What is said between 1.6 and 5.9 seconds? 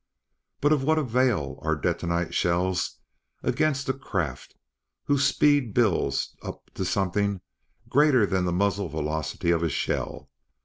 are detonite shells against a craft whose speed